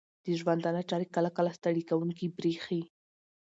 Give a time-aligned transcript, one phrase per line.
[0.23, 2.81] د ژوندانه چارې کله کله ستړې کوونکې بریښې